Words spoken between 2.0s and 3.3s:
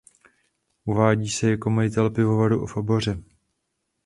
pivovaru v Oboře.